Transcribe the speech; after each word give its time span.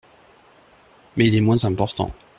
Mais 1.15 1.27
il 1.27 1.35
est 1.35 1.41
moins 1.41 1.63
important. 1.63 2.09